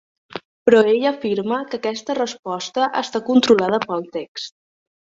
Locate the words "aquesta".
1.83-2.17